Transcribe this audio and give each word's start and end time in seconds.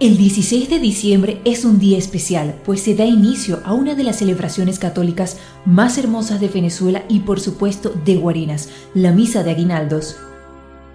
El 0.00 0.16
16 0.16 0.70
de 0.70 0.78
diciembre 0.78 1.40
es 1.44 1.64
un 1.64 1.80
día 1.80 1.98
especial, 1.98 2.54
pues 2.64 2.82
se 2.82 2.94
da 2.94 3.04
inicio 3.04 3.60
a 3.64 3.72
una 3.72 3.96
de 3.96 4.04
las 4.04 4.20
celebraciones 4.20 4.78
católicas 4.78 5.38
más 5.64 5.98
hermosas 5.98 6.40
de 6.40 6.46
Venezuela 6.46 7.02
y 7.08 7.20
por 7.20 7.40
supuesto 7.40 7.92
de 8.04 8.14
Guarenas, 8.14 8.68
la 8.94 9.10
Misa 9.10 9.42
de 9.42 9.50
Aguinaldos. 9.50 10.16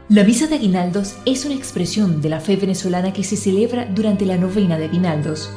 La 0.08 0.24
Misa 0.24 0.48
de 0.48 0.56
Aguinaldos 0.56 1.16
es 1.26 1.44
una 1.44 1.54
expresión 1.54 2.22
de 2.22 2.30
la 2.30 2.40
fe 2.40 2.56
venezolana 2.56 3.12
que 3.12 3.26
se 3.26 3.36
celebra 3.36 3.86
durante 3.88 4.26
la 4.26 4.38
novena 4.38 4.78
de 4.78 4.86
Aguinaldos. 4.86 5.50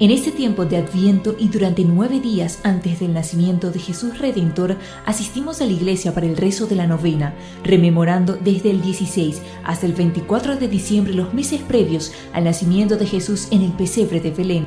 En 0.00 0.10
este 0.10 0.32
tiempo 0.32 0.64
de 0.64 0.76
Adviento 0.78 1.36
y 1.38 1.48
durante 1.48 1.84
nueve 1.84 2.18
días 2.18 2.58
antes 2.64 2.98
del 2.98 3.14
nacimiento 3.14 3.70
de 3.70 3.78
Jesús 3.78 4.18
Redentor, 4.18 4.76
asistimos 5.06 5.60
a 5.60 5.66
la 5.66 5.72
iglesia 5.72 6.12
para 6.12 6.26
el 6.26 6.36
rezo 6.36 6.66
de 6.66 6.74
la 6.74 6.88
novena, 6.88 7.32
rememorando 7.62 8.34
desde 8.34 8.72
el 8.72 8.82
16 8.82 9.40
hasta 9.62 9.86
el 9.86 9.92
24 9.92 10.56
de 10.56 10.66
diciembre 10.66 11.14
los 11.14 11.32
meses 11.32 11.60
previos 11.62 12.12
al 12.32 12.42
nacimiento 12.42 12.96
de 12.96 13.06
Jesús 13.06 13.46
en 13.52 13.62
el 13.62 13.70
pesebre 13.70 14.20
de 14.20 14.32
Belén. 14.32 14.66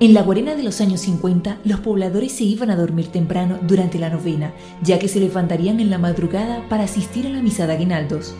En 0.00 0.14
la 0.14 0.22
Guarena 0.22 0.54
de 0.54 0.62
los 0.62 0.80
años 0.80 1.02
50, 1.02 1.58
los 1.64 1.80
pobladores 1.80 2.32
se 2.32 2.44
iban 2.44 2.70
a 2.70 2.76
dormir 2.76 3.08
temprano 3.08 3.58
durante 3.60 3.98
la 3.98 4.08
novena, 4.08 4.54
ya 4.82 4.98
que 4.98 5.08
se 5.08 5.20
levantarían 5.20 5.80
en 5.80 5.90
la 5.90 5.98
madrugada 5.98 6.66
para 6.70 6.84
asistir 6.84 7.26
a 7.26 7.30
la 7.30 7.42
misa 7.42 7.66
de 7.66 7.74
aguinaldos. 7.74 8.34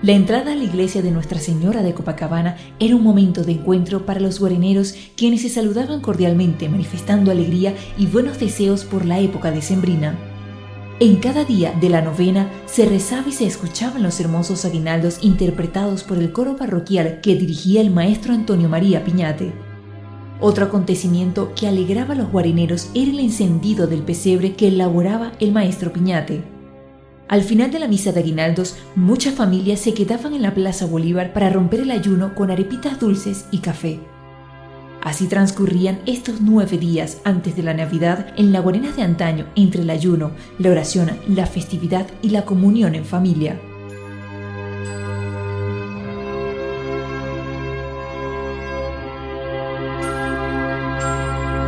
La 0.00 0.12
entrada 0.12 0.52
a 0.52 0.54
la 0.54 0.62
iglesia 0.62 1.02
de 1.02 1.10
Nuestra 1.10 1.40
Señora 1.40 1.82
de 1.82 1.92
Copacabana 1.92 2.56
era 2.78 2.94
un 2.94 3.02
momento 3.02 3.42
de 3.42 3.52
encuentro 3.52 4.06
para 4.06 4.20
los 4.20 4.38
guareneros 4.38 4.94
quienes 5.16 5.42
se 5.42 5.48
saludaban 5.48 6.00
cordialmente 6.00 6.68
manifestando 6.68 7.32
alegría 7.32 7.74
y 7.96 8.06
buenos 8.06 8.38
deseos 8.38 8.84
por 8.84 9.04
la 9.04 9.18
época 9.18 9.50
decembrina. 9.50 10.16
En 11.00 11.16
cada 11.16 11.44
día 11.44 11.72
de 11.72 11.88
la 11.88 12.00
novena 12.00 12.48
se 12.66 12.86
rezaba 12.86 13.28
y 13.28 13.32
se 13.32 13.46
escuchaban 13.46 14.04
los 14.04 14.20
hermosos 14.20 14.64
aguinaldos 14.64 15.18
interpretados 15.20 16.04
por 16.04 16.18
el 16.18 16.30
coro 16.30 16.56
parroquial 16.56 17.20
que 17.20 17.34
dirigía 17.34 17.80
el 17.80 17.90
maestro 17.90 18.34
Antonio 18.34 18.68
María 18.68 19.04
Piñate. 19.04 19.52
Otro 20.40 20.66
acontecimiento 20.66 21.52
que 21.56 21.66
alegraba 21.66 22.14
a 22.14 22.16
los 22.16 22.30
guareneros 22.30 22.88
era 22.94 23.10
el 23.10 23.18
encendido 23.18 23.88
del 23.88 24.02
pesebre 24.02 24.54
que 24.54 24.68
elaboraba 24.68 25.32
el 25.40 25.50
maestro 25.50 25.92
Piñate. 25.92 26.57
Al 27.28 27.42
final 27.42 27.70
de 27.70 27.78
la 27.78 27.88
misa 27.88 28.10
de 28.10 28.20
aguinaldos, 28.20 28.76
muchas 28.96 29.34
familias 29.34 29.80
se 29.80 29.92
quedaban 29.92 30.32
en 30.32 30.40
la 30.40 30.54
Plaza 30.54 30.86
Bolívar 30.86 31.34
para 31.34 31.50
romper 31.50 31.80
el 31.80 31.90
ayuno 31.90 32.34
con 32.34 32.50
arepitas 32.50 32.98
dulces 32.98 33.44
y 33.50 33.58
café. 33.58 34.00
Así 35.02 35.26
transcurrían 35.26 36.00
estos 36.06 36.40
nueve 36.40 36.78
días 36.78 37.18
antes 37.24 37.54
de 37.54 37.62
la 37.62 37.74
Navidad 37.74 38.32
en 38.38 38.50
la 38.50 38.60
Guarenas 38.60 38.96
de 38.96 39.02
antaño 39.02 39.46
entre 39.56 39.82
el 39.82 39.90
ayuno, 39.90 40.30
la 40.58 40.70
oración, 40.70 41.10
la 41.28 41.46
festividad 41.46 42.06
y 42.22 42.30
la 42.30 42.46
comunión 42.46 42.94
en 42.94 43.04
familia. 43.04 43.60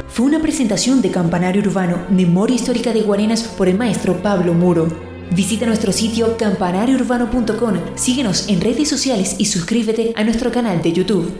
Fue 0.08 0.24
una 0.24 0.41
presentación 0.41 1.02
de 1.02 1.11
Campanario 1.11 1.62
Urbano, 1.62 1.98
Memoria 2.11 2.56
Histórica 2.56 2.95
de 2.95 3.02
Guarenas 3.02 3.42
por 3.45 3.69
el 3.69 3.77
maestro 3.77 4.22
Pablo 4.22 4.55
Muro. 4.55 5.09
Visita 5.33 5.64
nuestro 5.64 5.92
sitio 5.92 6.36
campanariourbano.com, 6.36 7.97
síguenos 7.97 8.48
en 8.48 8.61
redes 8.61 8.89
sociales 8.89 9.36
y 9.39 9.45
suscríbete 9.45 10.12
a 10.17 10.25
nuestro 10.25 10.50
canal 10.50 10.83
de 10.83 10.92
YouTube. 10.92 11.33